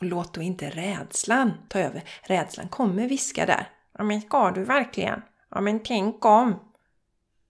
Och 0.00 0.06
låt 0.06 0.34
då 0.34 0.42
inte 0.42 0.70
rädslan 0.70 1.52
ta 1.68 1.78
över. 1.78 2.02
Rädslan 2.22 2.68
kommer 2.68 3.08
viska 3.08 3.46
där. 3.46 3.70
Ja, 3.98 4.04
men 4.04 4.20
ska 4.20 4.50
du 4.50 4.64
verkligen? 4.64 5.22
Ja, 5.50 5.60
men 5.60 5.82
tänk 5.82 6.24
om 6.24 6.65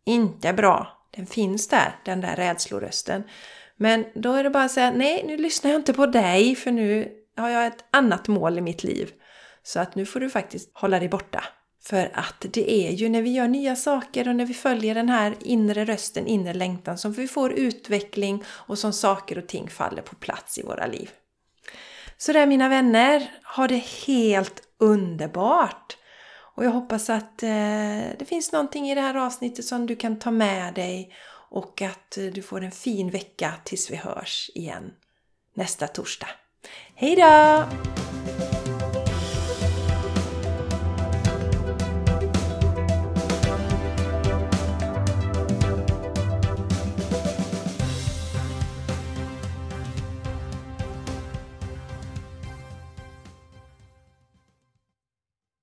inte 0.06 0.52
bra. 0.52 1.08
Den 1.10 1.26
finns 1.26 1.68
där, 1.68 1.98
den 2.04 2.20
där 2.20 2.36
rädslorösten. 2.36 3.22
Men 3.76 4.04
då 4.14 4.32
är 4.32 4.44
det 4.44 4.50
bara 4.50 4.64
att 4.64 4.70
säga 4.70 4.90
nej, 4.90 5.24
nu 5.26 5.36
lyssnar 5.36 5.70
jag 5.70 5.80
inte 5.80 5.92
på 5.92 6.06
dig 6.06 6.54
för 6.54 6.70
nu 6.70 7.12
har 7.36 7.48
jag 7.48 7.66
ett 7.66 7.84
annat 7.90 8.28
mål 8.28 8.58
i 8.58 8.60
mitt 8.60 8.84
liv. 8.84 9.10
Så 9.62 9.80
att 9.80 9.94
nu 9.94 10.06
får 10.06 10.20
du 10.20 10.30
faktiskt 10.30 10.70
hålla 10.74 10.98
dig 10.98 11.08
borta. 11.08 11.44
För 11.84 12.10
att 12.14 12.46
det 12.52 12.72
är 12.72 12.90
ju 12.90 13.08
när 13.08 13.22
vi 13.22 13.32
gör 13.32 13.48
nya 13.48 13.76
saker 13.76 14.28
och 14.28 14.36
när 14.36 14.46
vi 14.46 14.54
följer 14.54 14.94
den 14.94 15.08
här 15.08 15.34
inre 15.40 15.84
rösten, 15.84 16.26
inre 16.26 16.54
längtan 16.54 16.98
som 16.98 17.12
vi 17.12 17.28
får 17.28 17.52
utveckling 17.52 18.44
och 18.48 18.78
som 18.78 18.92
saker 18.92 19.38
och 19.38 19.46
ting 19.46 19.70
faller 19.70 20.02
på 20.02 20.14
plats 20.14 20.58
i 20.58 20.62
våra 20.62 20.86
liv. 20.86 21.10
Så 22.16 22.32
där 22.32 22.46
mina 22.46 22.68
vänner, 22.68 23.30
ha 23.56 23.68
det 23.68 23.84
helt 24.06 24.62
underbart! 24.78 25.96
Och 26.56 26.64
jag 26.64 26.70
hoppas 26.70 27.10
att 27.10 27.42
eh, 27.42 27.48
det 28.18 28.24
finns 28.28 28.52
någonting 28.52 28.90
i 28.90 28.94
det 28.94 29.00
här 29.00 29.14
avsnittet 29.14 29.64
som 29.64 29.86
du 29.86 29.96
kan 29.96 30.18
ta 30.18 30.30
med 30.30 30.74
dig 30.74 31.14
och 31.50 31.82
att 31.82 32.18
eh, 32.18 32.24
du 32.24 32.42
får 32.42 32.64
en 32.64 32.70
fin 32.70 33.10
vecka 33.10 33.54
tills 33.64 33.90
vi 33.90 33.96
hörs 33.96 34.50
igen 34.54 34.92
nästa 35.54 35.86
torsdag. 35.86 36.28
Hejdå! 36.94 37.64